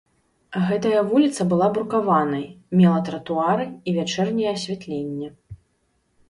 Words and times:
Гэтая 0.67 1.01
вуліца 1.09 1.45
была 1.51 1.67
брукаванай, 1.75 2.45
мела 2.79 2.99
тратуары 3.11 3.67
і 3.87 3.95
вячэрняе 3.99 4.49
асвятленне. 4.57 5.29